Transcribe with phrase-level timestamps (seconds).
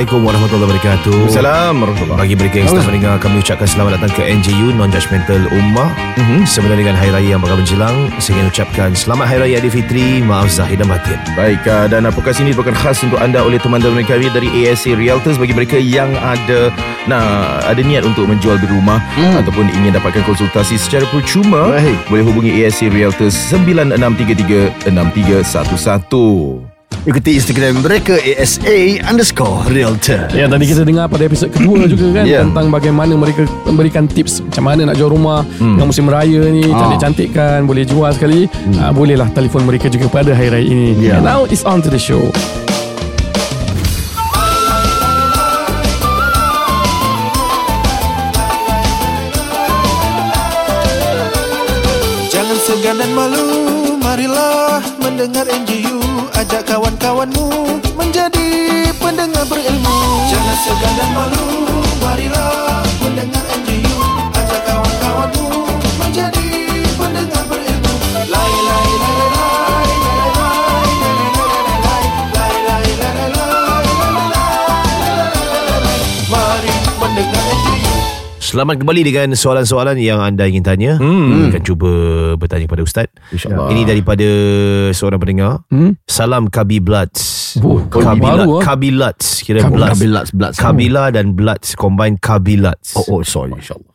[0.00, 1.16] Assalamualaikum warahmatullahi wabarakatuh.
[1.28, 5.88] Assalamualaikum warahmatullahi Bagi mereka yang sedang mendengar Kami ucapkan selamat datang ke NJU Non-Judgmental Ummah
[6.16, 6.48] Mhm.
[6.48, 10.48] Sebenarnya dengan Hari Raya yang bakal menjelang Saya ingin ucapkan Selamat Hari Raya Aidilfitri Maaf
[10.48, 14.00] Zahir dan Batin Baik, uh, dan uh, podcast ini dibawakan khas untuk anda oleh teman-teman
[14.08, 16.72] kami dari ASA Realtors bagi mereka yang ada
[17.04, 19.44] nah ada niat untuk menjual di rumah hmm.
[19.44, 22.08] ataupun ingin dapatkan konsultasi secara percuma Baik.
[22.08, 26.69] boleh hubungi ASA Realtors 9633 6311.
[27.00, 30.28] Ikuti Instagram mereka ASA underscore realtor.
[30.36, 32.44] Ya tadi kita dengar pada episod kedua juga kan Ya.
[32.44, 35.80] Tentang bagaimana mereka memberikan tips Macam mana nak jual rumah hmm.
[35.80, 36.76] Yang musim raya ni Ah.
[36.76, 38.76] Cantik-cantik kan Boleh jual sekali hmm.
[38.76, 41.16] uh, Bolehlah telefon mereka juga pada hari raya ini Ya.
[41.16, 42.20] And Now it's on to the show
[52.30, 53.46] Jangan segan dan malu
[54.00, 55.89] Marilah mendengar NGU
[57.20, 58.48] kawan-kawanmu Menjadi
[58.96, 59.98] pendengar berilmu.
[60.32, 61.44] Jangan segan dan malu
[62.00, 63.59] Marilah mendengar NGU
[78.50, 80.98] Selamat kembali dengan soalan-soalan yang anda ingin tanya.
[80.98, 81.54] Hmm.
[81.54, 81.86] Akan cuba
[82.34, 83.06] bertanya kepada Ustaz.
[83.30, 83.70] InsyaAllah.
[83.70, 84.26] Ini daripada
[84.90, 85.62] seorang pendengar.
[85.70, 85.94] Hmm?
[86.10, 87.54] Salam Kabi Bloods.
[87.62, 88.62] Oh, Kabila, baru, ah.
[88.66, 89.94] Kabilats Kira Kabi- Bloods.
[89.94, 93.54] Kabilat sebelah Kabila dan Bloods Combine Kabilats Oh, oh sorry.
[93.54, 93.94] InsyaAllah.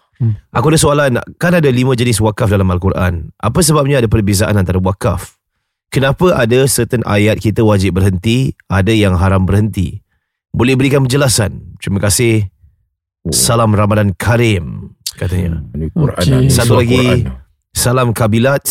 [0.56, 1.20] Aku ada soalan.
[1.36, 3.36] Kan ada lima jenis wakaf dalam Al-Quran.
[3.36, 5.36] Apa sebabnya ada perbezaan antara wakaf?
[5.92, 10.00] Kenapa ada certain ayat kita wajib berhenti Ada yang haram berhenti?
[10.56, 11.76] Boleh berikan penjelasan.
[11.84, 12.55] Terima kasih
[13.28, 16.20] Salam Ramadan Karim Katanya Ini Quran.
[16.20, 16.42] Okey.
[16.44, 17.20] ini Satu surah lagi Quran.
[17.72, 18.66] Salam Kabilat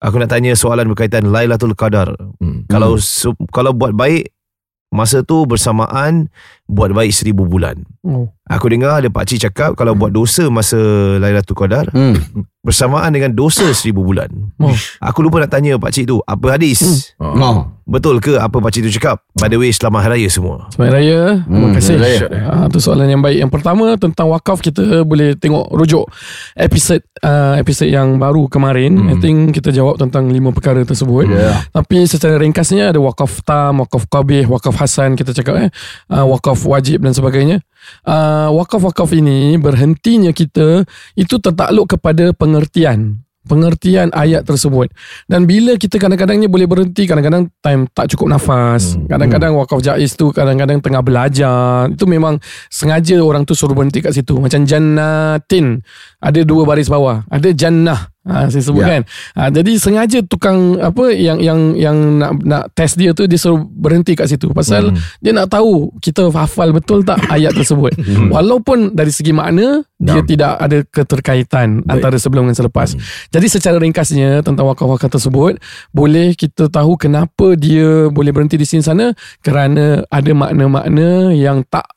[0.00, 2.64] Aku nak tanya soalan berkaitan Lailatul Qadar Hmm.
[2.66, 4.32] Kalau su- kalau buat baik
[4.90, 6.26] Masa tu bersamaan
[6.70, 8.30] Buat baik seribu bulan oh.
[8.46, 10.78] Aku dengar ada pakcik cakap Kalau buat dosa masa
[11.16, 12.14] Lailatul Qadar Hmm.
[12.60, 14.70] Bersamaan dengan dosa seribu bulan Oh.
[15.00, 17.34] Aku lupa nak tanya pakcik tu Apa hadis Ah.
[17.34, 17.58] Oh.
[17.84, 21.20] Betul ke apa pakcik tu cakap By the way selamat hari raya semua Selamat Raya
[21.40, 22.46] Terima Hmm, kasih Selamat Raya.
[22.48, 26.06] Ah, Itu soalan yang baik Yang pertama Tentang wakaf Kita boleh tengok Rujuk
[26.54, 29.08] Episod uh, Episod yang baru kemarin Hmm.
[29.08, 31.66] I think kita jawab Tentang lima perkara tersebut Ya.
[31.68, 35.68] Tapi secara ringkasnya Ada wakaf tam Wakaf kabih Wakaf hasan Kita cakap eh
[36.08, 37.62] uh, Wakaf wajib dan sebagainya
[38.08, 40.84] uh, Wakaf-wakaf ini Berhentinya kita
[41.16, 44.92] Itu tertakluk kepada pengertian pengertian ayat tersebut
[45.24, 49.08] dan bila kita kadang-kadangnya boleh berhenti kadang-kadang time tak cukup nafas Hmm.
[49.08, 52.36] kadang-kadang wakaf jaiz tu kadang-kadang tengah belajar itu memang
[52.68, 55.80] sengaja orang tu suruh berhenti kat situ macam jannatin
[56.20, 57.24] ada dua baris bawah.
[57.26, 58.12] Ada jannah.
[58.20, 59.00] Ha, saya sebut Ya.
[59.00, 59.02] kan.
[59.32, 63.56] Ha, jadi sengaja tukang apa yang yang yang nak nak test dia tu dia suruh
[63.64, 64.52] berhenti kat situ.
[64.52, 65.00] Pasal Hmm.
[65.18, 67.96] dia nak tahu kita hafal betul tak ayat tersebut.
[68.28, 70.28] Walaupun dari segi makna dia Naam.
[70.28, 71.90] tidak ada keterkaitan Baik.
[71.90, 72.92] antara sebelum dan selepas.
[73.28, 75.56] Jadi secara ringkasnya tentang wakaf-wakaf tersebut
[75.90, 79.16] boleh kita tahu kenapa dia boleh berhenti di sini sana?
[79.40, 81.88] Kerana ada makna-makna yang tak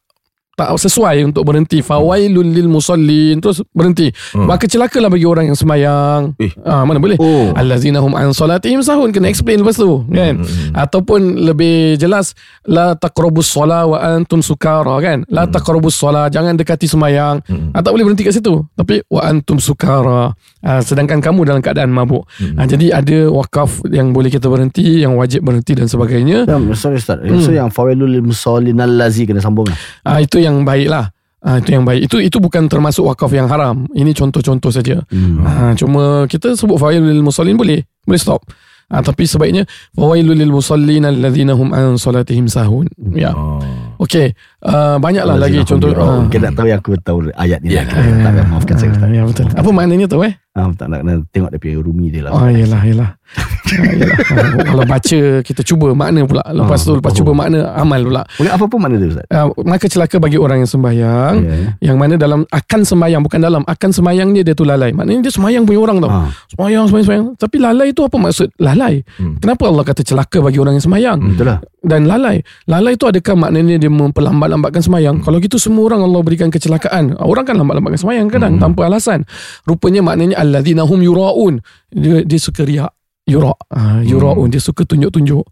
[0.54, 1.82] tak sesuai untuk berhenti.
[1.82, 3.42] Fawailul lil musallin.
[3.42, 4.14] Terus berhenti.
[4.34, 4.46] Hmm.
[4.46, 6.54] maka celakalah bagi orang yang sembahyang Eh.
[6.62, 7.18] ah mana boleh?
[7.18, 7.50] Oh.
[7.58, 9.10] allazina hum an salatihim sahun.
[9.10, 10.42] Kena explain lepas tu kan?
[10.42, 10.72] Hmm.
[10.78, 15.26] ataupun lebih jelas la taqrabus sola wa antum sukara kan?
[15.28, 17.74] La taqrabus sola jangan dekati sembahyang Hmm.
[17.74, 18.62] ah, tak boleh berhenti kat situ.
[18.74, 20.32] Tapi wa antum sukara.
[20.64, 22.24] Ah, sedangkan kamu dalam keadaan mabuk.
[22.38, 22.56] Hmm.
[22.56, 26.46] ah, jadi ada wakaf yang boleh kita berhenti yang wajib berhenti dan sebagainya.
[26.46, 27.20] Ya, sorry Ustaz.
[27.42, 29.66] So yang fawilul lil musallin allazi kena sambung
[30.04, 31.08] ah, itu yang baik lah
[31.44, 32.08] Ah, itu yang baik.
[32.08, 33.84] Itu itu bukan termasuk wakaf yang haram.
[33.92, 35.04] Ini contoh-contoh saja.
[35.12, 35.44] Hmm.
[35.44, 37.84] Ah, cuma kita sebut fawailul musallin boleh.
[38.08, 38.48] Boleh stop.
[38.88, 42.88] Ah, tapi sebaiknya fawailul lil musallin alladzina hum an salatihim sahun.
[43.12, 43.36] Ya.
[43.36, 43.60] Ah.
[44.00, 44.32] Okey.
[44.64, 45.92] Uh, banyaklah lagi contoh.
[45.92, 46.24] Ah.
[46.32, 47.76] Kita nak tahu yang aku tahu ayat ni.
[47.76, 47.84] Ya.
[47.84, 47.92] lah.
[47.92, 48.92] Tak payah maafkan saya.
[49.04, 49.46] Ah, ya betul.
[49.52, 50.34] Apa maknanya tu eh?
[50.54, 52.32] Ah, tak nak nak tengok dia punya rumi dia lah.
[52.38, 53.10] Oh yelah yelah.
[53.18, 54.14] Ah, yelah.
[54.38, 56.46] Ah, Kalau baca kita cuba makna pula.
[56.46, 58.22] Lepas tu lepas cuba makna amal pula.
[58.38, 59.26] Boleh apa pun mana dia Ustaz?
[59.34, 61.70] Uh, maka celaka bagi orang yang sembahyang Ya, ya.
[61.90, 64.94] yang mana dalam akan sembahyang bukan dalam akan sembahyang dia dia tu lalai.
[64.94, 66.12] Maknanya dia sembahyang punya orang tau.
[66.14, 66.30] Ah.
[66.54, 67.28] Sembahyang sembahyang sembahyang.
[67.42, 68.94] Tapi lalai tu apa maksud lalai?
[69.18, 69.42] Hmm.
[69.42, 71.18] Kenapa Allah kata celaka bagi orang yang sembahyang?
[71.42, 71.58] Lah.
[71.84, 72.40] Dan lalai.
[72.72, 75.20] Lalai tu adakah maknanya dia memperlambat-lambatkan sembahyang?
[75.20, 77.20] Kalau gitu semua orang Allah berikan kecelakaan.
[77.20, 79.28] Orang kan lambat-lambatkan sembahyang kadang tanpa alasan.
[79.68, 81.60] Rupanya maknanya alladzina hum yuraun.
[81.92, 82.92] Dia, dia suka riak.
[83.28, 83.52] Yura.
[83.76, 84.48] Ha, yuraun.
[84.48, 85.44] Dia suka tunjuk-tunjuk.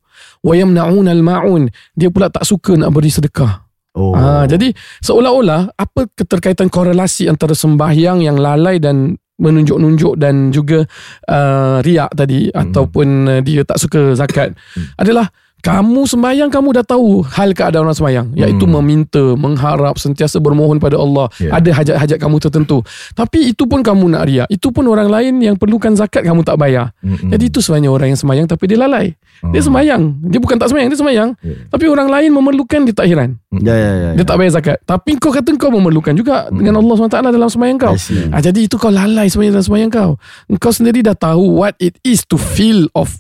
[0.48, 1.68] Wa yamna'un al-ma'un.
[2.00, 3.68] Dia pula tak suka nak beri sedekah.
[3.92, 4.16] Oh.
[4.16, 4.72] Ha, jadi
[5.04, 10.86] seolah-olah apa keterkaitan korelasi antara sembahyang yang lalai dan menunjuk-nunjuk dan juga
[11.28, 12.56] uh, riak tadi hmm.
[12.56, 15.02] ataupun uh, dia tak suka zakat hmm.
[15.02, 15.28] adalah
[15.62, 18.76] kamu sembahyang kamu dah tahu hal keadaan orang sembahyang iaitu Hmm.
[18.78, 21.30] meminta, mengharap, sentiasa bermohon pada Allah.
[21.38, 21.56] Ya.
[21.56, 22.82] Ada hajat-hajat kamu tertentu.
[23.14, 24.48] Tapi itu pun kamu nak riak.
[24.50, 26.90] Itu pun orang lain yang perlukan zakat kamu tak bayar.
[27.00, 27.30] Mm-mm.
[27.30, 29.14] Jadi itu sebenarnya orang yang sembahyang tapi dia lalai.
[29.54, 29.64] Dia Ah.
[29.64, 30.02] sembahyang.
[30.28, 31.30] Dia bukan tak sembahyang, dia sembahyang.
[31.40, 31.54] Ya.
[31.70, 33.30] Tapi orang lain memerlukan dia tak heran.
[33.54, 34.10] Ya, ya, ya.
[34.18, 34.78] Dia tak bayar zakat.
[34.82, 37.94] Tapi kau kata kau memerlukan juga dengan Allah SWT dalam sembahyang kau.
[38.30, 40.12] Ah, jadi itu kau lalai sebenarnya dalam sembahyang kau.
[40.58, 43.14] Kau sendiri dah tahu what it is to feel of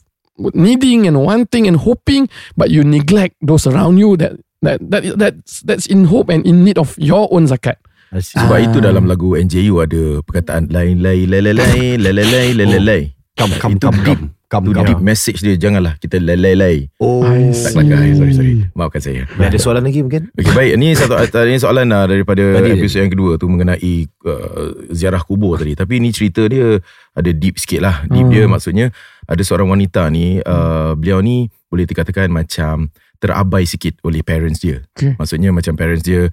[0.52, 5.62] needing and wanting and hoping, but you neglect those around you that that that that's
[5.62, 7.78] that's in hope and in need of your own zakat.
[8.12, 8.60] Sebab Ah.
[8.60, 12.84] itu dalam lagu NJU ada perkataan lain lain lain lain lain lain lain lain lain
[12.84, 13.06] lain.
[13.32, 14.20] Come, come, Itu come, deep.
[14.20, 14.24] come.
[14.52, 14.88] Come, Itu come.
[14.92, 16.82] deep message dia janganlah kita lain lain lain.
[17.00, 17.24] Oh.
[17.24, 17.72] I Tak see.
[17.72, 18.54] kelakar sorry sorry.
[18.76, 19.22] Maafkan saya.
[19.32, 20.28] Ada soalan lagi mungkin?
[20.30, 21.16] Okey baik ini satu
[21.48, 23.96] ini soalan uh, daripada Tadi episod yang kedua tu mengenai
[24.28, 25.72] uh, ziarah kubur tadi.
[25.74, 28.04] Tapi ni cerita dia ada deep sikit lah.
[28.06, 28.36] Deep Hmm.
[28.36, 28.86] dia maksudnya
[29.32, 34.84] ada seorang wanita ni uh, beliau ni boleh dikatakan macam terabai sikit oleh parents dia.
[34.92, 35.16] Okey.
[35.16, 36.28] Maksudnya macam parents dia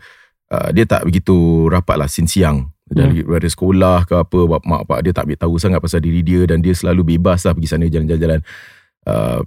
[0.49, 1.37] uh, dia tak begitu
[1.69, 2.67] rapat lah since young.
[2.85, 3.31] Dari Hmm.
[3.31, 6.59] dari sekolah ke apa bap- mak pak dia tak tahu sangat pasal diri dia dan
[6.59, 8.41] dia selalu bebas lah pergi sana jalan-jalan
[9.05, 9.45] uh,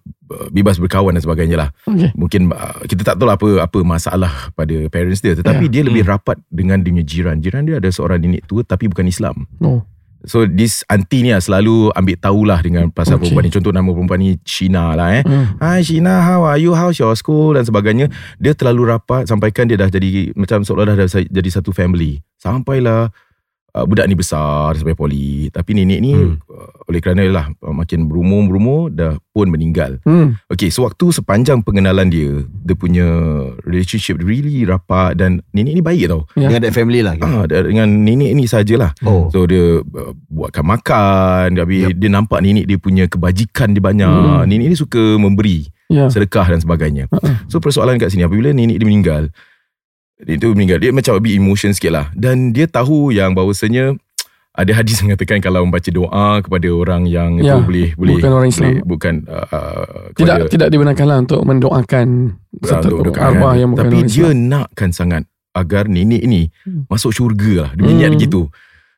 [0.47, 2.13] bebas berkawan dan sebagainya lah Okay.
[2.13, 5.71] mungkin uh, kita tak tahu lah apa apa masalah pada parents dia tetapi Ya.
[5.73, 9.49] dia lebih rapat dengan dia jiran jiran dia ada seorang nenek tua tapi bukan Islam
[9.57, 9.89] No.
[10.23, 13.29] So this auntie ni lah selalu ambil tahulah dengan pasal Okay.
[13.29, 13.51] perempuan ni.
[13.51, 15.23] Contoh nama perempuan ni Sheena lah eh.
[15.25, 15.57] Hmm.
[15.57, 16.73] Hi Sheena how are you?
[16.73, 17.53] How's your school?
[17.53, 18.07] Dan sebagainya.
[18.37, 22.21] Dia terlalu rapat sampaikan dia dah jadi macam seolah dah dah jadi satu family.
[22.37, 23.09] Sampailah
[23.73, 26.37] uh, budak ni besar sampai poli tapi nenek ni Hmm.
[26.43, 30.35] uh, oleh kerana lah uh, makin berumur-berumur dah pun meninggal Hmm.
[30.47, 33.07] Okay, sewaktu sepanjang pengenalan dia, dia punya
[33.61, 36.27] relationship really rapat dan nenek ni baik tau.
[36.33, 36.47] Ya.
[36.47, 37.15] Dengan that family lah.
[37.17, 38.91] Ah, da- dengan nenek ni sajalah.
[39.01, 39.27] Oh.
[39.29, 41.97] So dia uh, buatkan makan, habis Yep.
[41.97, 44.05] dia nampak nenek dia punya kebajikan dia banyak.
[44.05, 44.43] Hmm.
[44.43, 46.07] Nenek ni suka memberi Ya.
[46.07, 47.07] sedekah dan sebagainya.
[47.09, 47.35] Uh-uh.
[47.47, 49.27] So persoalan kat sini apabila nenek dia meninggal,
[50.21, 52.05] dia tu meninggal, dia macam a bit emotion sikit lah.
[52.13, 53.97] Dan dia tahu yang bahawasanya
[54.51, 58.49] ada hadis mengatakan kalau membaca doa kepada orang yang Ya, itu boleh boleh bukan orang
[58.49, 58.67] Islam.
[58.67, 62.07] boleh, bukan uh, uh, Tidak tidak dibenarkanlah untuk mendoakan
[62.59, 64.47] untuk arwah yang bukan Tapi orang dia Islam.
[64.47, 66.83] nakkan sangat agar nenek ni Hmm.
[66.85, 67.69] masuk syurga lah.
[67.73, 68.51] Dia punya niat Hmm.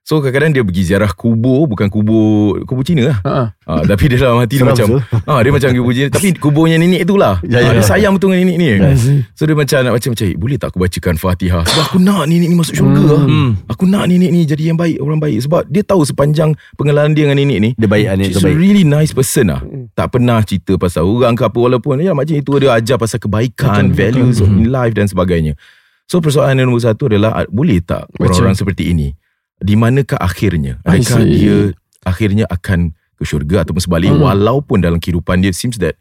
[0.04, 3.18] So kadang-kadang dia pergi ziarah kubur bukan kubur kubur Cina lah.
[3.24, 3.56] Ha.
[3.64, 4.88] Ah, tapi dia dalam hati dia Seram macam
[5.24, 7.40] ah dia macam kubur Cina tapi kuburnya nenek tu lah.
[7.40, 7.88] Ya, ya, Ah, dia ya.
[7.88, 8.68] sayang betul dengan nenek ni.
[8.84, 9.24] I see.
[9.32, 12.28] So dia macam nak macam macam "Eh, boleh tak aku bacakan Fatihah sebab aku nak
[12.28, 13.24] nenek ni masuk syurga lah.
[13.24, 13.50] Hmm.
[13.64, 17.24] Aku nak nenek ni jadi yang baik, orang baik sebab dia tahu sepanjang pengenalan dia
[17.24, 18.58] dengan nenek ni Dia baik, nenek She's tu a baik.
[18.60, 22.52] really nice person lah Tak pernah cerita pasal orang ke apa Walaupun ya macam itu
[22.60, 24.52] dia ajar pasal kebaikan Betul, Values betul.
[24.54, 25.56] in life dan sebagainya
[26.04, 29.16] So persoalan yang nombor satu adalah ah, Boleh tak orang-orang seperti ini
[29.64, 31.72] Di manakah akhirnya Adakah dia
[32.04, 34.20] Akhirnya akan ke syurga Ataupun sebalik Hmm.
[34.22, 35.96] Walaupun dalam kehidupan dia Seems that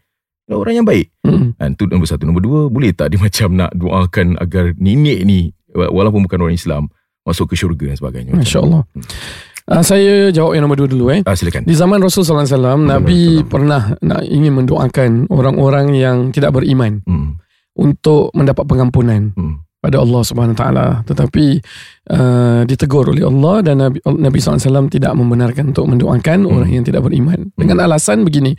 [0.47, 1.55] Orang yang baik Hmm.
[1.55, 5.39] Dan tu nombor satu Nombor dua Boleh tak dia macam nak doakan Agar nenek ni
[5.71, 6.91] wa- Walaupun bukan orang Islam
[7.23, 8.83] Masuk ke syurga dan sebagainya Masya Allah.
[9.63, 11.23] Uh, saya jawab yang nombor dua dulu eh.
[11.23, 12.43] Ah, silakan Di zaman Rasul SAW,
[12.77, 17.39] Nabi pernah nak ingin mendoakan orang-orang yang tidak beriman hmm.
[17.73, 19.63] untuk mendapat pengampunan Hmm.
[19.83, 21.03] Pada Allah Subhanahu Taala.
[21.03, 21.59] Tetapi
[22.15, 26.55] uh, ditegur oleh Allah dan Nabi, Nabi SAW tidak membenarkan untuk mendoakan Hmm.
[26.55, 28.55] orang yang tidak beriman dengan alasan begini.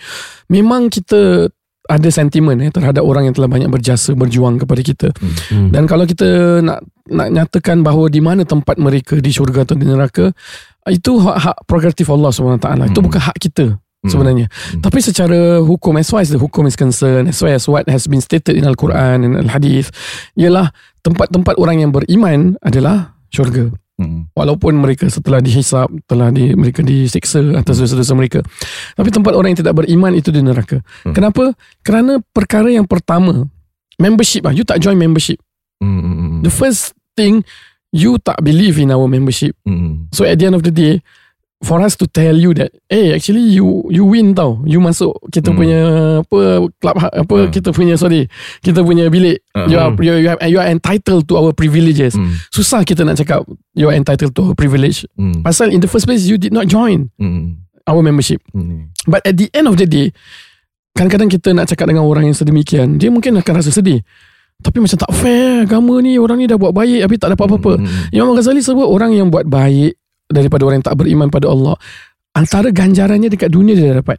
[0.51, 1.47] Memang kita
[1.83, 5.07] ada sentimen eh, terhadap orang yang telah banyak berjasa berjuang kepada kita.
[5.47, 5.71] Hmm.
[5.71, 9.83] Dan kalau kita nak nak nyatakan bahawa di mana tempat mereka di syurga atau di
[9.87, 10.31] neraka,
[10.87, 12.67] itu hak-hak prerogatif Allah SWT.
[12.91, 13.07] Itu Hmm.
[13.07, 13.65] bukan hak kita
[14.03, 14.11] Hmm.
[14.11, 14.47] sebenarnya.
[14.51, 14.83] Hmm.
[14.83, 18.03] Tapi secara hukum, as far as the hukum is concerned, as far as what has
[18.03, 19.95] been stated in Al-Quran and Al-Hadith,
[20.35, 20.75] ialah
[21.07, 23.71] tempat-tempat orang yang beriman adalah syurga.
[23.95, 24.27] Hmm.
[24.35, 28.39] Walaupun mereka setelah dihisap, telah di, mereka disiksa atas dosa-dosa mereka.
[28.99, 30.83] Tapi tempat orang yang tidak beriman itu di neraka.
[31.07, 31.15] Hmm.
[31.15, 31.55] Kenapa?
[31.79, 33.47] Kerana perkara yang pertama,
[33.95, 34.51] membership lah.
[34.51, 35.39] You tak join membership.
[35.79, 36.03] Hmm.
[36.03, 36.15] Hmm.
[36.19, 36.41] Hmm.
[36.43, 37.47] The first thing,
[37.95, 39.55] you tak believe in our membership.
[39.63, 40.11] Hmm.
[40.11, 40.99] So at the end of the day,
[41.63, 44.59] for us to tell you that, eh actually you you win tau.
[44.67, 45.57] You masuk kita Hmm.
[45.57, 45.79] punya
[46.19, 46.39] apa
[46.77, 47.49] club apa Hmm.
[47.49, 48.27] kita punya sorry,
[48.59, 49.39] kita punya bilik.
[49.55, 49.71] Hmm.
[49.71, 52.13] You are you, you, have, you are entitled to our privileges.
[52.13, 52.35] Hmm.
[52.51, 55.07] Susah kita nak cakap you are entitled to our privilege.
[55.15, 55.39] Hmm.
[55.41, 57.63] Pasal in the first place you did not join Hmm.
[57.87, 58.43] our membership.
[58.51, 58.91] Hmm.
[59.07, 60.11] But at the end of the day,
[60.93, 64.03] kadang-kadang kita nak cakap dengan orang yang sedemikian, dia mungkin akan rasa sedih.
[64.63, 67.73] Tapi macam tak fair agama ni orang ni dah buat baik tapi tak dapat apa-apa.
[67.81, 67.87] Hmm.
[68.13, 69.97] Imam Ghazali sebut orang yang buat baik
[70.33, 71.77] daripada orang yang tak beriman pada Allah
[72.33, 74.17] antara ganjarannya dekat dunia dia dapat.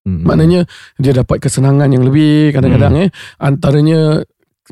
[0.00, 0.24] Hmm.
[0.24, 0.64] Maknanya
[0.96, 4.24] dia dapat kesenangan yang lebih kadang-kadang eh antaranya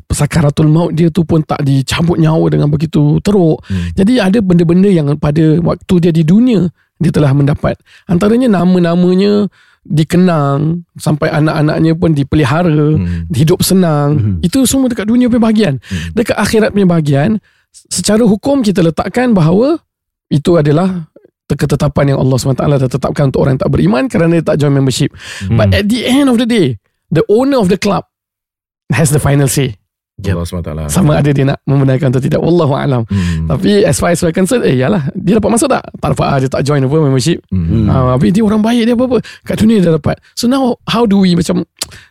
[0.09, 3.61] sakaratul maut dia tu pun tak dicabut nyawa dengan begitu teruk.
[3.69, 3.93] Hmm.
[3.93, 6.65] Jadi ada benda-benda yang pada waktu dia di dunia
[6.97, 7.77] dia telah mendapat.
[8.09, 9.47] Antaranya nama-namanya
[9.85, 13.25] dikenang sampai anak-anaknya pun dipelihara Hmm.
[13.31, 14.35] hidup senang Mhm.
[14.43, 16.11] itu semua dekat dunia punya bahagian Hmm.
[16.13, 17.29] dekat akhirat punya bahagian
[17.89, 19.79] secara hukum kita letakkan bahawa
[20.29, 21.09] itu adalah
[21.49, 24.69] ketetapan yang Allah SWT dah tetapkan untuk orang yang tak beriman kerana dia tak join
[24.69, 25.09] membership
[25.41, 25.57] Hmm.
[25.57, 26.77] but at the end of the day
[27.09, 28.05] the owner of the club
[28.93, 29.78] has the final say
[30.27, 30.71] Allah SWT.
[30.91, 33.01] sama ada dia nak membenarkan atau tidak wallahu alam.
[33.07, 33.47] Hmm.
[33.47, 35.83] tapi as far as we're concerned eh yalah dia dapat masuk tak?
[35.99, 37.39] Tak dapat ah, dia tak join apa membership.
[37.49, 37.87] Hmm.
[37.87, 39.17] Ah, tapi dia orang baik dia apa-apa.
[39.47, 40.19] Kat dunia dia dapat.
[40.35, 41.63] So now how do we macam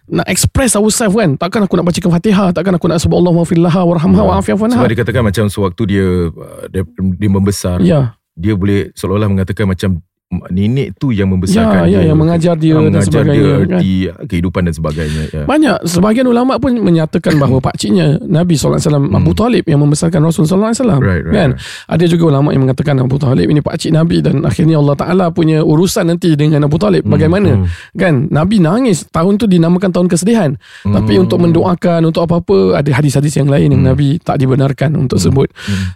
[0.08, 1.36] nak express ourselves kan?
[1.36, 4.88] Takkan aku nak bacakan fatihah takkan aku nak sebut Allah maafirlaha warhamha wa Sebab afiafanha
[4.88, 8.16] dia katakan macam sewaktu dia uh, dia, dia membesar, ya.
[8.32, 12.12] dia boleh seolah-olah mengatakan macam nenek tu yang ya membesarkan ya dia.
[12.12, 13.80] yang mengajar dia Ah, dan mengajar sebagainya dia kan?
[13.80, 13.92] di
[14.28, 15.22] kehidupan dan sebagainya.
[15.32, 15.42] Ya.
[15.42, 18.76] Banyak sebahagian ulama pun menyatakan bahawa pakciknya Nabi SAW
[19.08, 21.00] Abu Talib yang membesarkan Rasul SAW Hmm.
[21.00, 21.50] Right, right, kan?
[21.56, 21.88] right.
[21.88, 25.64] Ada juga ulama yang mengatakan Abu Talib ini pakcik Nabi dan akhirnya Allah Taala punya
[25.64, 27.96] urusan nanti dengan Abu Talib bagaimana hmm.
[27.96, 30.50] kan Nabi nangis tahun tu dinamakan tahun kesedihan
[30.84, 31.24] tapi Hmm.
[31.24, 35.48] untuk mendoakan untuk apa-apa ada hadis-hadis yang lain yang Nabi tak dibenarkan untuk sebut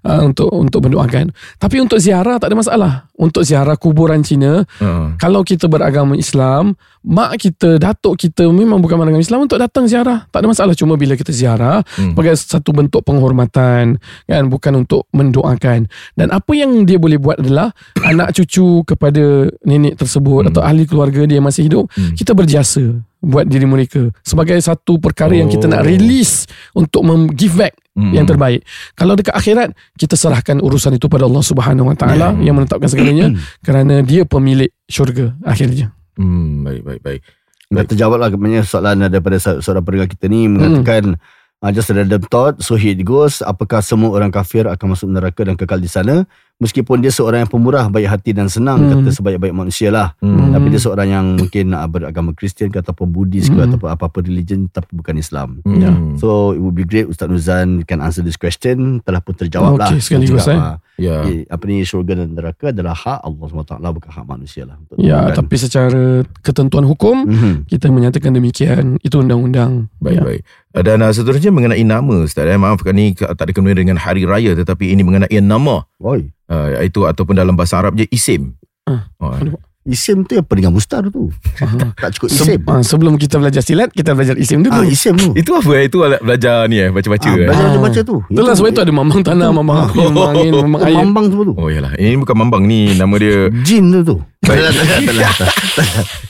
[0.03, 5.15] uh, untuk untuk mendoakan tapi untuk ziarah tak ada masalah untuk ziarah kuburan Cina Ah.
[5.19, 10.25] kalau kita beragama Islam, mak kita, datuk kita memang bukan beragama Islam untuk datang ziarah.
[10.31, 10.75] Tak ada masalah.
[10.75, 12.15] Cuma bila kita ziarah, Hmm.
[12.15, 14.43] sebagai satu bentuk penghormatan, kan?
[14.49, 15.91] Bukan untuk mendoakan.
[16.15, 17.71] Dan apa yang dia boleh buat adalah
[18.11, 22.15] anak cucu kepada nenek tersebut atau ahli keluarga dia masih hidup, Hmm.
[22.15, 25.89] kita berjasa buat diri mereka sebagai satu perkara yang kita nak Oh.
[25.89, 28.11] release untuk mem- give back Hmm.
[28.11, 28.67] yang terbaik.
[28.93, 32.51] Kalau dekat akhirat kita serahkan urusan itu pada Allah Subhanahu Wa Taala Ya.
[32.51, 33.31] yang menetapkan segalanya
[33.63, 35.95] kerana dia pemilik syurga akhirnya.
[36.13, 37.21] Hmm, baik, baik, baik.
[37.69, 41.17] Dah terjawablah kebanyakan soalan daripada seorang pendengar kita ni mengatakan
[41.61, 45.09] uh, just a random thought so here it goes apakah semua orang kafir akan masuk
[45.09, 46.29] neraka dan kekal di sana
[46.63, 49.03] meskipun dia seorang yang pemurah baik hati dan senang Hmm.
[49.03, 50.53] kata sebaik-baik manusia lah Hmm.
[50.53, 53.67] tapi dia seorang yang mungkin uh, beragama Kristian ke ataupun Buddhis ke Hmm.
[53.67, 55.77] ataupun apa-apa religion tapi bukan Islam Hmm.
[55.77, 55.91] Ya.
[56.17, 59.91] so it would be great Ustaz Nuzan can answer this question telah pun terjawab lah
[59.91, 60.63] Okey, sekaligus, Cakap, eh.
[60.63, 61.17] ah, Ya.
[61.25, 65.19] eh, apa ni syurga dan neraka adalah hak Allah SWT bukan hak manusia lah Ya,
[65.25, 65.35] tentukan.
[65.35, 66.03] tapi secara
[66.39, 67.55] ketentuan hukum Mhm.
[67.67, 69.89] kita menyatakan demikian itu undang-undang.
[69.99, 70.23] Baik, ya.
[70.23, 70.43] baik.
[70.73, 72.49] Dan uh, seterusnya mengenai nama Ustaz.
[72.49, 75.85] Eh, maafkan ni tak ada kena dengan hari raya tetapi ini mengenai nama.
[76.01, 76.33] Oi.
[76.49, 78.57] Uh, itu ataupun dalam bahasa Arab je isim.
[78.89, 79.61] Ah, Oh, aduh.
[79.83, 81.27] Isim tu yang pendengar mustar tu
[81.99, 84.71] tak cukup Se- isim ah, sebelum kita belajar silat, kita belajar isim dulu.
[84.73, 85.35] Ah, isim tu.
[85.41, 85.75] Itu apa?
[85.81, 87.47] Itu alat belajar ni eh, baca-baca Ah, eh.
[87.47, 87.83] belajar Ah.
[87.83, 88.17] baca tu.
[88.25, 90.97] Itulah sebab itu ada mamang tanah, mamang api, mamang angin, mamang Itu air.
[91.01, 91.55] mambang semua tu.
[91.57, 93.51] Oh yalah, ini bukan mambang ni nama dia.
[93.61, 94.17] Jin tu tu.
[94.41, 95.51] Tak, tak, tak, tak, tak.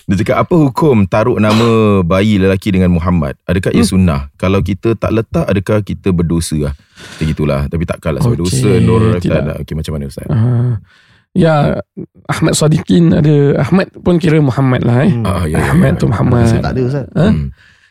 [0.02, 1.64] Dia cakap apa hukum taruh nama
[2.02, 3.36] bayi lelaki dengan Muhammad?
[3.42, 4.32] Adakah ia sunnah?
[4.34, 6.74] Kalau kita tak letak adakah kita berdosa lah?
[6.76, 7.60] Macam gitulah.
[7.66, 9.40] Tapi takkanlah sebab Okey, dosa Nur tidak.
[9.42, 9.56] tak.
[9.60, 10.28] Okey macam mana Ustaz?
[11.32, 11.80] Ya,
[12.28, 15.12] Ahmad Sadiqin ada Ahmad pun kira Muhammad lah eh.
[15.16, 15.24] Hmm.
[15.24, 16.00] Ah, ya, ya, Ahmad ya.
[16.00, 16.44] tu Muhammad.
[16.44, 17.06] Saya tak ada Ustaz.
[17.16, 17.26] Ha?
[17.32, 17.46] Hmm.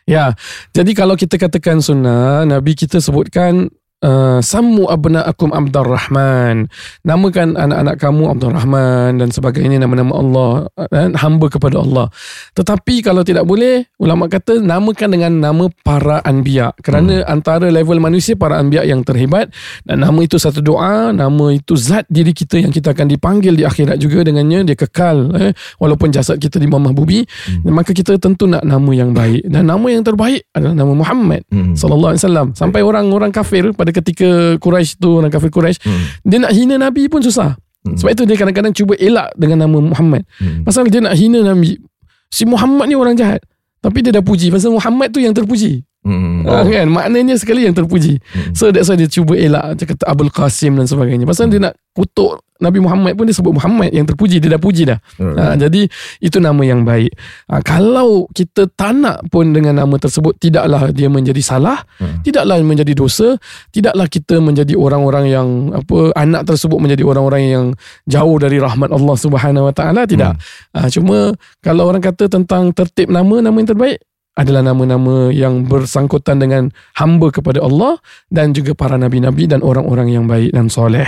[0.05, 0.25] Ya,
[0.73, 3.69] jadi kalau kita katakan sunnah, Nabi kita sebutkan
[4.01, 6.67] uh, Sammu abna'akum Abdul Rahman.
[7.05, 10.51] Namakan anak-anak kamu Abdul Rahman dan sebagainya nama-nama Allah
[10.89, 12.09] dan hamba kepada Allah.
[12.57, 16.73] Tetapi kalau tidak boleh, ulama kata namakan dengan nama para anbiya.
[16.81, 19.53] Kerana antara level manusia para anbiya yang terhebat
[19.85, 23.63] dan nama itu satu doa, nama itu zat diri kita yang kita akan dipanggil di
[23.63, 27.73] akhirat juga dengannya dia kekal eh walaupun jasad kita di mahbubi Hmm.
[27.75, 31.75] maka kita tentu nak nama yang baik dan nama yang terbaik adalah nama Muhammad Hmm.
[31.75, 36.03] sallallahu alaihi wasallam sampai orang-orang kafir pada ketika Quraisy tu orang kafir Quraisy Hmm.
[36.23, 37.97] dia nak hina nabi pun susah Hmm.
[37.97, 40.61] sebab itu dia kadang-kadang cuba elak dengan nama Muhammad Hmm.
[40.61, 41.77] pasal dia nak hina nabi
[42.29, 43.41] si Muhammad ni orang jahat
[43.81, 46.49] tapi dia dah puji pasal Muhammad tu yang terpuji Hmm.
[46.49, 46.65] oh.
[46.65, 48.57] kan maknanya sekali yang terpuji Hmm.
[48.57, 51.77] so that's why dia cuba elak dia kata Abul Qasim dan sebagainya pasal dia nak
[51.93, 55.37] kutuk Nabi Muhammad pun dia sebut Muhammad yang terpuji dia dah puji dah Alright.
[55.41, 55.81] Ha, jadi
[56.21, 57.09] itu nama yang baik.
[57.49, 62.21] Ha, kalau kita tak nak pun dengan nama tersebut tidaklah dia menjadi salah, Hmm.
[62.21, 63.33] tidaklah menjadi dosa,
[63.73, 67.65] tidaklah kita menjadi orang-orang yang apa anak tersebut menjadi orang-orang yang
[68.05, 70.37] jauh dari rahmat Allah Subhanahu Wa Taala tidak.
[70.77, 71.33] Ha, cuma
[71.65, 73.97] kalau orang kata tentang tertib nama nama yang terbaik
[74.41, 80.25] adalah nama-nama yang bersangkutan dengan hamba kepada Allah dan juga para nabi-nabi dan orang-orang yang
[80.25, 81.05] baik dan soleh.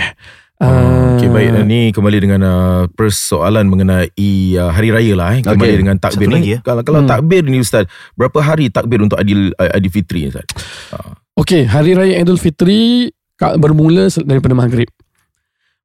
[0.54, 4.06] Ah, Okey baik dan ni kembali dengan uh, persoalan mengenai
[4.54, 5.42] uh, hari raya lah eh.
[5.42, 5.80] Kembali Okey.
[5.82, 6.38] dengan takbir Satu ni.
[6.38, 6.58] lagi, ya.
[6.62, 7.10] Kalau kalau Hmm.
[7.10, 10.46] takbir ni Ustaz, berapa hari takbir untuk Adil uh, Adil Fitri Ustaz?
[11.34, 13.10] Okey, hari raya Aidil Fitri
[13.58, 14.86] bermula daripada maghrib.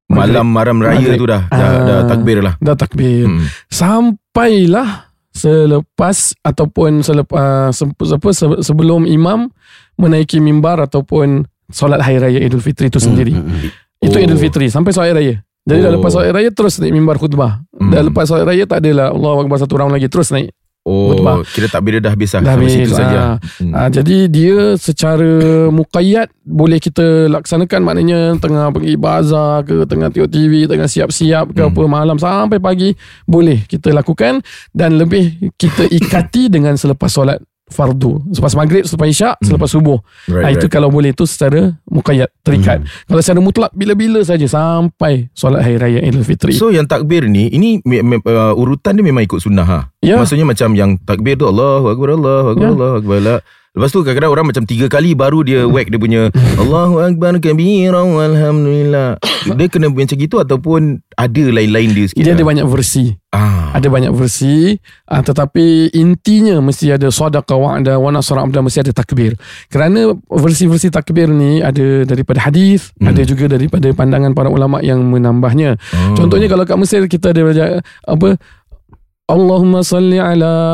[0.06, 1.18] Malam malam raya Maghrib.
[1.18, 1.82] tu dah dah, Ah.
[1.82, 2.54] dah takbir lah.
[2.58, 3.26] Dah takbir.
[3.26, 3.46] Hmm.
[3.66, 5.09] Sampailah
[5.40, 9.48] selepas ataupun selepas apa se- sebelum imam
[9.96, 13.32] menaiki mimbar ataupun solat hari raya Aidil Fitri itu sendiri.
[13.32, 14.04] Hmm, hmm, hmm.
[14.04, 14.20] Itu Oh.
[14.20, 15.40] Aidil Fitri sampai solat raya.
[15.60, 15.96] Jadi dah Oh.
[15.96, 17.64] lepas solat raya terus naik mimbar khutbah.
[17.70, 17.88] Hmm.
[17.88, 20.52] Dah lepas solat raya tak adalah Allah Akbar satu round lagi terus naik.
[20.80, 21.44] Oh, Khutbah.
[21.44, 22.40] kira takbir dia dah habis lah.
[22.40, 22.72] Dah habis.
[22.72, 23.18] situ saja.
[23.20, 23.36] Ah.
[23.60, 23.72] Hmm.
[23.76, 25.28] Ah, jadi dia secara
[25.68, 31.60] muqayyad boleh kita laksanakan maknanya tengah pergi bazar ke tengah tengok TV tengah siap-siap ke
[31.60, 31.70] Hmm.
[31.70, 34.40] apa malam sampai pagi boleh kita lakukan
[34.72, 39.46] dan lebih kita ikati dengan selepas solat fardu selepas maghrib selepas isyak Hmm.
[39.46, 40.74] selepas subuh Right, Ah, itu right.
[40.74, 46.02] kalau boleh itu secara muqayyad terikat kalau secara mutlak bila-bila saja sampai solat hari raya
[46.02, 49.80] Idul Fitri So yang takbir ni Ini uh, urutan dia memang ikut sunnah ha?
[50.02, 50.18] Ya.
[50.18, 52.70] Maksudnya macam yang takbir tu Allahu Akbar Allahu Akbar Ya.
[52.74, 53.36] Allahu Akbar la.
[53.70, 56.22] Lepas tu kadang-kadang orang macam tiga kali Baru dia whack dia punya
[56.58, 59.14] Allahu Akbar kabira Alhamdulillah
[59.58, 62.50] Dia kena macam gitu Ataupun ada lain-lain dia sikit dia ada lah?
[62.50, 63.70] banyak versi ah.
[63.70, 64.74] Ada banyak versi
[65.06, 69.38] uh, Tetapi intinya Mesti ada Sadaqa wa'ada Wa nasra abda Mesti ada takbir
[69.70, 73.14] Kerana versi-versi takbir ni Ada daripada hadis Hmm.
[73.14, 76.18] Ada juga daripada pandangan para ulama Yang menambahnya Oh.
[76.18, 77.68] Contohnya kalau kat Mesir Kita ada belajar
[78.02, 78.34] Apa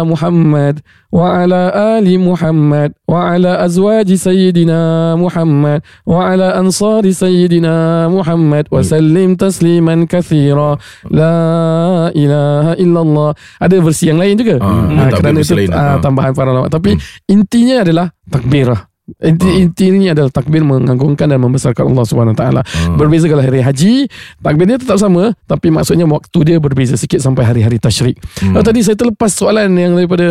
[0.08, 0.80] Muhammad
[1.12, 8.80] wa ala ali Muhammad wa ala azwaji sayyidina Muhammad wa ala ansari sayyidina Muhammad wa
[8.80, 10.80] sallim tasliman kathira.
[11.12, 13.30] La ilaha illallah.
[13.60, 14.56] Ada versi yang lain juga.
[14.64, 15.96] Ah, tak kerana itu lain, ah, ah.
[16.00, 16.96] tambahan para ulama tapi
[17.28, 19.62] intinya adalah takbir lah Inti, Ah.
[19.62, 22.60] intinya adalah takbir mengagungkan dan membesarkan Allah Subhanahu Wa Taala.
[22.66, 22.98] Ah.
[22.98, 24.10] Berbeza kalau hari haji,
[24.42, 28.18] takbir dia tetap sama tapi maksudnya waktu dia berbeza sikit sampai hari-hari tasyrik.
[28.42, 28.58] Hmm.
[28.58, 28.66] Hmm.
[28.66, 30.26] tadi saya terlepas soalan yang daripada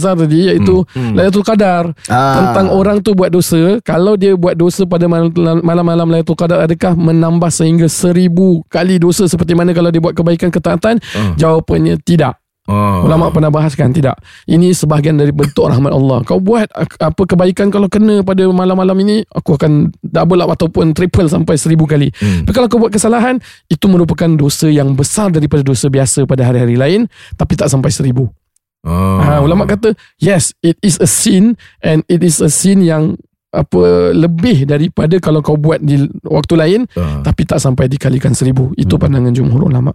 [0.00, 1.12] Zar tadi iaitu Hmm.
[1.12, 1.14] hmm.
[1.20, 1.92] Lailatul Qadar.
[2.08, 2.34] Ah.
[2.40, 5.28] Tentang orang tu buat dosa, kalau dia buat dosa pada mal-
[5.60, 10.48] malam-malam Lailatul Qadar adakah menambah sehingga seribu kali dosa seperti mana kalau dia buat kebaikan
[10.48, 10.96] ketaatan?
[11.12, 11.36] Ah.
[11.36, 12.40] Jawapannya tidak.
[12.64, 13.04] Ah.
[13.04, 14.16] Ulama pernah bahaskan tidak.
[14.48, 16.24] Ini sebahagian dari bentuk rahmat Allah.
[16.24, 16.64] Kau buat
[16.96, 21.84] apa kebaikan kalau kena pada malam-malam ini, aku akan double up ataupun triple sampai seribu
[21.84, 22.08] kali.
[22.16, 22.48] Hmm.
[22.48, 23.36] Tapi kalau kau buat kesalahan,
[23.68, 27.00] itu merupakan dosa yang besar daripada dosa biasa pada hari-hari lain,
[27.36, 28.32] tapi tak sampai seribu.
[28.80, 29.20] Ah.
[29.20, 33.16] Ha, ulama kata, yes, it is a sin and it is a sin yang
[33.54, 37.22] apa lebih daripada kalau kau buat di waktu lain Ah.
[37.22, 39.94] tapi tak sampai dikalikan seribu itu pandangan jumhur ulama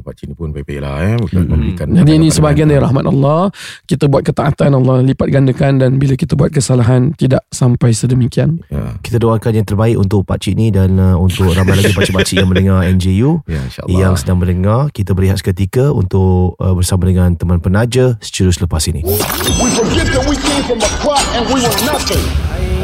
[0.00, 1.14] Oh, Pak Cik ni pun baik-baik lah eh.
[1.20, 3.52] Bukan memberikan Jadi ini sebahagian dari rahmat Allah.
[3.84, 8.64] Kita buat ketaatan Allah lipat gandakan dan bila kita buat kesalahan tidak sampai sedemikian.
[8.72, 12.40] Ya, Kita doakan yang terbaik untuk Pak Cik ni dan uh, untuk ramai lagi pakcik-pakcik
[12.40, 13.98] yang mendengar NJU ya insyaAllah.
[14.00, 14.88] yang sedang mendengar.
[14.88, 19.04] Kita berehat seketika untuk uh, bersama dengan teman penaja secara selepas ini.
[19.04, 22.79] We forget that we came from a plot and we were nothing.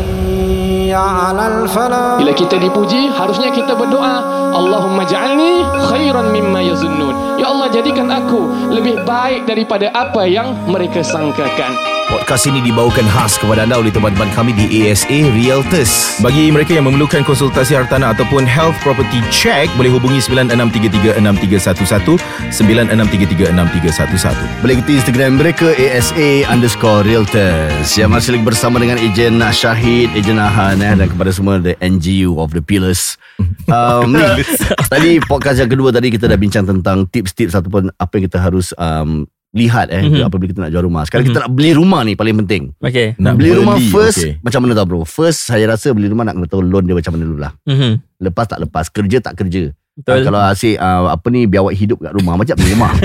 [2.20, 4.22] Bila kita dipuji, harusnya kita berdoa,
[4.54, 7.40] Allahumma ja'alni khairan mimma yazunnun.
[7.40, 11.95] Ya Allah, jadikan aku lebih baik daripada apa yang mereka sangkakan.
[12.06, 16.22] Podcast ini dibawakan khas kepada anda oleh teman-teman kami di ASA Realtors.
[16.22, 22.22] Bagi mereka yang memerlukan konsultasi hartanah ataupun health property check boleh hubungi 96336311
[22.54, 24.62] 96336311.
[24.62, 30.38] Boleh ikuti Instagram mereka ASA underscore Realtors Yang masih lagi bersama dengan Ejen Syahid Ejen
[30.38, 33.18] Ahan eh, Dan kepada semua The NGU of the Pillars
[33.74, 34.46] um, ni,
[34.86, 38.70] Tadi podcast yang kedua tadi Kita dah bincang tentang tips-tips Ataupun apa yang kita harus
[38.78, 40.22] um, Lihat eh Mhm.
[40.22, 43.16] Apabila kita nak jual rumah Sekarang kita nak beli rumah ni Paling penting Okay.
[43.16, 44.32] Nak Beli rumah beli, first okey.
[44.40, 47.12] Macam mana tau bro First saya rasa beli rumah Nak kena tahu loan dia macam
[47.12, 47.92] mana dulu lah Mm-hmm.
[48.20, 50.12] Lepas tak lepas Kerja tak kerja Betul.
[50.12, 52.92] Ah, Kalau asyik uh, Apa ni Biawak hidup kat rumah Macam beli rumah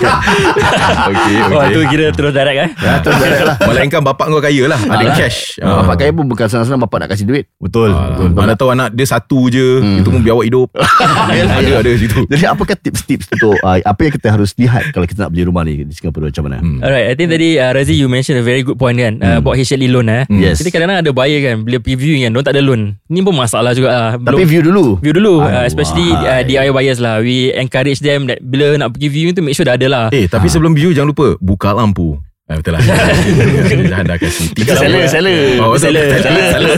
[0.00, 1.70] Okey, Oh, okey.
[1.70, 2.70] tu kira terus direct eh.
[2.76, 6.26] Ya terus direct lah Melainkan bapak kau kaya lah Ada cash Ah, Bapak kaya pun
[6.26, 7.44] bukan senang-senang bapak nak kasih duit.
[7.56, 8.34] Betul, Ah, betul.
[8.34, 10.02] Mana tahu anak dia satu je Hmm.
[10.02, 10.68] Itu pun biawak hidup
[11.30, 15.22] Ada ada situ Jadi apakah tips-tips untuk uh, apa yang kita harus lihat kalau kita
[15.22, 16.58] nak beli rumah ni di Singapura macam mana?
[16.58, 16.78] Hmm.
[16.80, 19.54] Alright, I think tadi uh, Razi you mention a very good point kan uh, About
[19.54, 20.24] HLE loan eh.
[20.28, 20.58] Yes.
[20.58, 23.70] Jadi kadang-kadang ada buyer kan Bila preview kan Diorang tak ada loan Ni pun masalah
[23.72, 24.98] juga lah Tapi view dulu.
[24.98, 28.92] View dulu uh, Aduh, Especially uh, DIY buyers lah We encourage them that Bila nak
[28.92, 31.70] pergi view tu Make sure dah ada lah Eh tapi sebelum view jangan lupa Buka
[31.70, 32.82] lampu Ah, betul lah
[33.86, 35.62] Jangan dah kasi Tiga Seller, seller.
[35.62, 35.78] Oh.
[35.78, 36.74] Seller, Seller.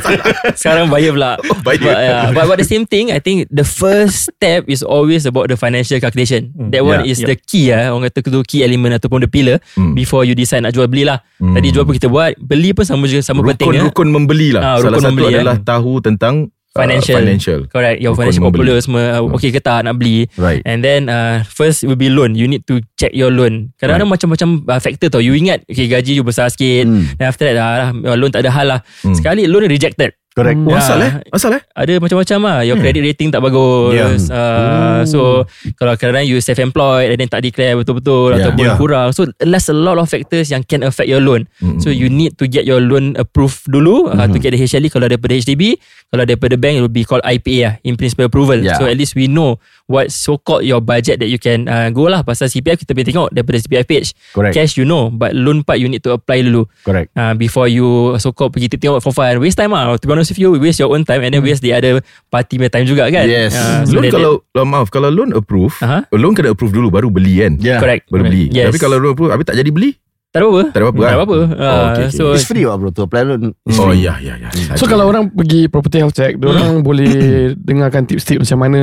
[0.53, 1.81] Sekarang buyer pula Oh, buyer.
[1.81, 5.49] but, uh, but, but the same thing I think the first step Is always about
[5.49, 7.09] the financial calculation That one Yeah.
[7.09, 9.97] is the key lah Orang kata tu key element Ataupun the pillar Hmm.
[9.97, 11.57] Before you decide nak jual beli lah Hmm.
[11.57, 14.77] Tadi jual pun kita buat Beli pun sama juga Sama pentingnya Rukun-rukun membeli lah Ah,
[14.77, 15.65] Salah rukun satu membeli, adalah eh.
[15.65, 16.35] tahu tentang
[16.73, 17.17] uh, Financial.
[17.21, 17.61] financial.
[17.69, 20.65] Correct Your financial portfolio semua uh, Okay ke tak nak beli Right.
[20.65, 24.49] And then uh, First will be loan You need to check your loan Kadang-kadang macam-macam
[24.67, 27.05] uh, factor tau You ingat Okay gaji you besar sikit Hmm.
[27.21, 27.57] Then after that
[27.93, 29.13] uh, Loan tak ada hal lah Hmm.
[29.13, 30.57] Sekali loan rejected Correct.
[30.57, 30.69] Hmm.
[30.69, 31.05] Oh, asal Ya.
[31.05, 31.13] eh?
[31.29, 31.63] Asal eh?
[31.71, 34.17] Ada macam-macam lah Your credit rating tak bagus Yeah.
[34.33, 35.45] uh, So
[35.77, 38.39] Kalau kadang-kadang you self-employed And then tak declare betul-betul Yeah.
[38.41, 38.77] Ataupun Yeah.
[38.77, 41.81] kurang So there's a lot of factors Yang can affect your loan Mm-mm.
[41.81, 45.05] So you need to get your loan approved dulu uh, To get the HLE Kalau
[45.05, 45.77] daripada HDB
[46.09, 48.81] Kalau daripada bank It will be called IPA lah In principle approval Yeah.
[48.81, 52.09] So at least we know What so called your budget That you can uh, go
[52.09, 54.57] lah Pasal CPF kita boleh tengok Daripada CPF page Correct.
[54.57, 57.13] Cash you know But loan part you need to apply dulu Correct.
[57.13, 60.22] uh, before you so called pergi tengok for fun waste time lah to be honest
[60.25, 63.09] with you waste your own time and then waste the other party punya time juga
[63.09, 63.53] kan Yes.
[63.53, 66.07] Ah, so Loan that- kalau uh, maaf kalau loan approve, Aha.
[66.13, 67.53] loan kena approve dulu baru beli kan?
[67.59, 67.79] Yeah.
[67.79, 68.47] correct Baru beli.
[68.49, 68.69] yes.
[68.69, 69.97] Tapi kalau loan approve habis tak jadi beli,
[70.29, 70.97] tak ada apa tak ada apa-apa.
[70.97, 71.13] tak kan?
[71.13, 72.09] ada apa Oh, Ah, okay, okay.
[72.09, 73.53] so It's free lah bro to apply loan.
[73.71, 74.49] Oh ya ya ya.
[74.75, 76.49] So kalau orang pergi property health check, hmm.
[76.49, 77.13] orang boleh
[77.55, 78.81] dengarkan tips-tips macam mana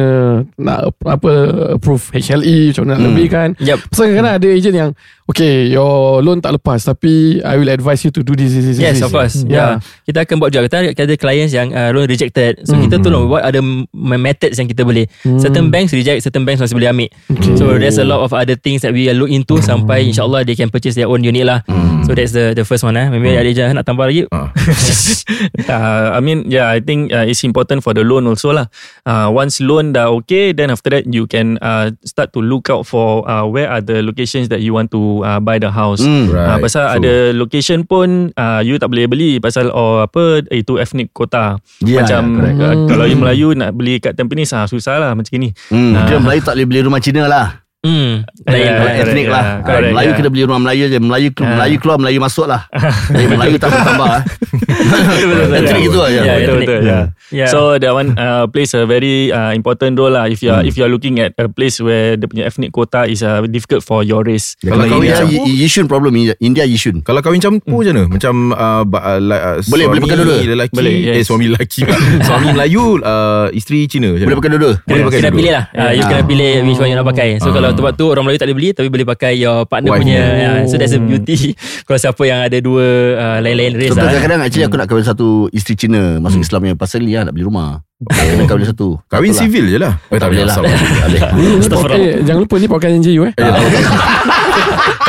[0.56, 1.32] nak apa
[1.74, 3.08] approve HLE, macam mana nak Hmm.
[3.10, 3.48] lebihkan.
[3.58, 3.78] Yep.
[3.84, 4.90] Pasal kadang-kadang ada agent yang
[5.30, 8.78] okay, your loan tak lepas tapi I will advise you to do this, this, this.
[8.82, 9.06] Yes, this.
[9.06, 9.46] of course.
[9.46, 9.78] Yeah.
[9.80, 10.06] Yeah.
[10.10, 10.66] Kita akan buat juga.
[10.66, 12.66] Kita ada- ada clients yang uh, loan rejected.
[12.66, 15.06] So, kita tolong what are the m- methods yang kita boleh.
[15.38, 17.10] Certain banks reject, certain banks masih boleh ambil.
[17.30, 17.54] Okay.
[17.56, 20.58] So, there's a lot of other things that we will look into sampai insyaAllah they
[20.58, 21.62] can purchase their own unit lah.
[22.04, 22.98] So, that's the the first one.
[22.98, 23.06] Eh.
[23.08, 24.26] Maybe ada agent nak tambah lagi.
[24.34, 24.50] Ah.
[25.70, 28.66] uh, I mean, yeah, I think uh, it's important for the loan also lah.
[29.06, 32.86] Uh, once loan dah okay, then after that you can uh, start to look out
[32.86, 36.00] for uh, where are the locations that you want to uh, buy the house.
[36.00, 36.28] Hmm.
[36.28, 36.50] Right.
[36.50, 40.76] Uh, pasal So- ada location pun uh, you tak boleh beli pasal oh apa itu
[40.76, 41.58] ethnic kota.
[41.80, 42.58] Yeah, macam yeah, correct.
[42.60, 45.50] uh, kalau you Melayu nak beli kat Tampines ah susah lah macam ni.
[45.68, 45.94] Hmm.
[45.94, 46.06] Ah.
[46.06, 47.64] Kira Melayu tak boleh beli rumah Cina lah.
[47.80, 48.28] Hmm.
[48.44, 48.60] Yeah, Lain.
[48.60, 48.98] yeah, lain.
[49.00, 49.40] Etnik correct, lah.
[49.40, 50.18] yeah, Ah, correct, Melayu yeah.
[50.20, 50.98] kena beli rumah Melayu je.
[51.00, 51.48] Melayu Ah.
[51.56, 52.62] Melayu keluar Melayu masuk lah.
[53.10, 53.84] Melayu tak boleh
[54.80, 55.60] eh.
[55.60, 56.22] Etnik gitu aja.
[56.22, 56.82] Yeah, betul.
[56.82, 57.04] Yeah.
[57.30, 57.46] Yeah.
[57.48, 60.26] So that one uh, plays a very uh, important role lah.
[60.26, 63.06] If you are if you are looking at a place where the punya ethnic quota
[63.06, 64.58] is uh, difficult for your race.
[64.58, 66.14] Kalau Kalau kahwin India, Yishun problem.
[66.16, 67.02] India Yishun.
[67.02, 68.10] Kalau kahwin campur je mana?
[68.10, 70.38] Macam uh, uh, la- uh, Boleh, boleh pakai dua-dua.
[70.42, 71.16] lelaki, Boleh, yes.
[71.16, 71.82] eh suami lelaki.
[72.28, 74.10] suami Melayu, uh, isteri Cina.
[74.10, 74.74] macam Boleh pakai dua-dua.
[74.82, 75.38] Boleh pakai kena dua-dua.
[75.38, 76.10] pilih lah uh, You Ah.
[76.10, 77.54] kena pilih Which one you nak pakai So Ah.
[77.54, 80.56] kalau tempat tu Orang Melayu tak boleh beli Tapi boleh pakai Your partner punya yeah.
[80.66, 81.54] So that's a beauty
[81.86, 85.06] Kalau siapa yang ada Dua uh, Lain-lain race So lah kadang-kadang actually aku nak kahwin
[85.06, 87.82] satu isteri Cina masuk Islam yang pasal ni lah nak beli rumah.
[88.06, 89.02] Tak kena kahwin satu.
[89.10, 89.40] Kahwin lah.
[89.42, 89.94] civil je lah.
[90.08, 90.56] Eh, Tak boleh lah.
[90.62, 93.34] Hmm, eh, jangan lupa ni podcast NJU eh.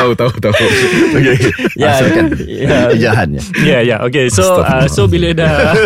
[0.01, 0.69] Tahu tahu tahu.
[1.21, 1.37] Okay.
[1.77, 2.95] Yeah, Asalkan yeah.
[2.95, 3.41] Ejahan je.
[3.61, 3.99] Yeah, yeah.
[4.09, 5.77] Okay, so uh, so bila dah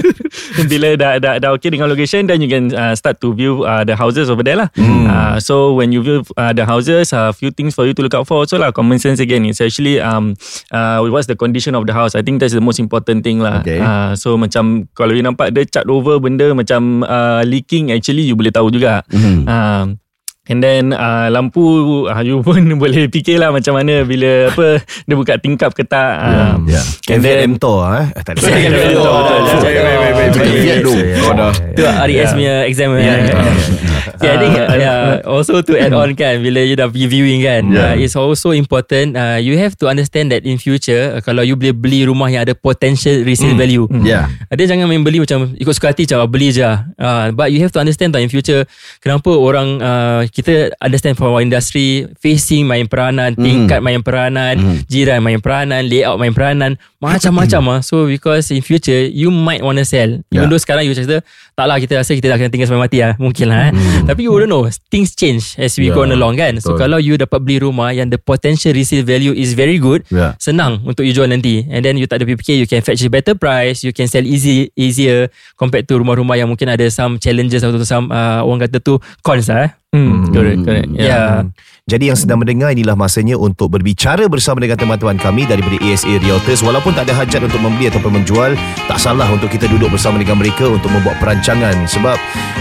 [0.70, 3.86] bila dah, dah dah okay dengan location, then you can uh, start to view uh,
[3.86, 4.68] the houses over there lah.
[4.76, 8.02] Uh, so when you view uh, the houses, a uh, few things for you to
[8.02, 8.74] look out for also lah.
[8.74, 10.34] Common sense again, it's actually um
[10.74, 12.18] uh, what's the condition of the house.
[12.18, 13.62] I think that's the most important thing lah.
[13.62, 13.78] Okay.
[13.78, 18.34] Uh, so macam kalau you nampak dia cat over benda macam uh, leaking, actually you
[18.34, 19.06] boleh tahu juga.
[19.10, 19.46] Mhm.
[19.46, 19.84] Uh,
[20.50, 21.62] And then uh, lampu
[22.10, 26.14] uh, you pun boleh fikirlah macam mana bila apa dia buka tingkap ke tak.
[26.18, 26.84] Uh, Yeah.
[27.10, 28.06] And then Mentor eh.
[28.14, 28.40] Eh, Tak ada.
[28.42, 29.60] Betul, betul, betul.
[29.64, 30.58] Wait, wait, wait, wait, Itu wait.
[30.60, 30.94] Viet tu.
[31.24, 31.52] Oh dah.
[31.74, 33.18] Tu RES punya exam yeah.
[34.20, 37.40] yeah, I think uh, yeah, also to add on kan bila you dah pergi viewing
[37.40, 37.94] kan Yeah.
[37.94, 41.54] uh, it's also important uh, you have to understand that in future uh, kalau you
[41.54, 44.28] boleh beli rumah yang ada potential resale value Yeah.
[44.50, 46.64] Ada jangan main beli macam ikut suka hati macam beli je.
[46.98, 48.66] Uh, but you have to understand that in future
[48.98, 54.56] kenapa orang uh, kita understand from our industry facing main peranan, tingkat main peranan,
[54.88, 57.80] jiran main peranan, layout main peranan, macam-macam ah.
[57.80, 60.08] So because in future you might want to sell.
[60.28, 60.48] Even Yeah.
[60.48, 61.22] though sekarang you cakap
[61.52, 63.16] tak lah kita rasa kita dah kena tinggal sampai mati lah.
[63.16, 63.72] Mungkin lah eh.
[64.04, 64.64] Tapi you wouldn't know.
[64.88, 66.56] Things change as we go on Yeah, along kan.
[66.58, 66.80] So betul.
[66.80, 70.32] kalau you dapat beli rumah yang the potential resale value is very good, Yeah.
[70.40, 73.10] senang untuk you jual nanti and then you tak ada fikir you can fetch a
[73.10, 77.60] better price you can sell easy easier compared to rumah-rumah yang mungkin ada some challenges
[77.60, 80.90] atau some uh, orang kata tu cons lah eh Hmm, correct, correct.
[80.94, 81.04] Ya.
[81.06, 81.42] Yeah.
[81.90, 86.62] Jadi yang sedang mendengar inilah masanya untuk berbicara bersama dengan teman-teman kami daripada ASA Realtors.
[86.62, 88.54] Walaupun tak ada hajat untuk membeli ataupun menjual
[88.86, 91.74] tak salah untuk kita duduk bersama dengan mereka untuk membuat perancangan.
[91.90, 92.14] Sebab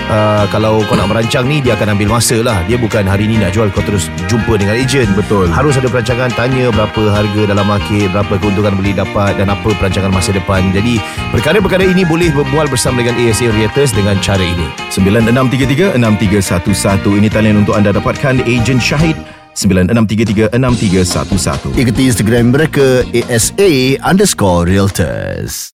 [0.09, 2.57] uh, kalau kau nak merancang ni dia akan ambil masa lah.
[2.65, 5.45] Dia bukan hari ni nak jual kau terus jumpa dengan ejen Betul.
[5.53, 10.09] harus ada perancangan tanya berapa harga dalam market berapa keuntungan boleh dapat dan apa perancangan
[10.09, 10.73] masa depan.
[10.73, 10.97] Jadi
[11.29, 14.65] perkara-perkara ini boleh berbual bersama dengan ASA Realtors dengan cara ini.
[14.89, 19.18] 9633-6311 Ini talian untuk anda dapatkan Ejen Syahid
[19.67, 25.67] 9633-6311 Ikuti Instagram mereka ASA underscore realtors.